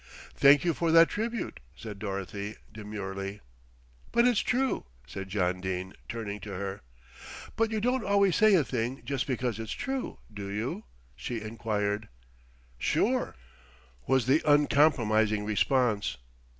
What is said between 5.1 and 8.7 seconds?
John Dene, turning to her. "But you don't always say a